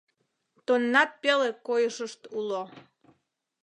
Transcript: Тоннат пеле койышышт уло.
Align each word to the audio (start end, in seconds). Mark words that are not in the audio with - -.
Тоннат 0.65 1.11
пеле 1.21 1.49
койышышт 1.67 2.21
уло. 2.37 2.63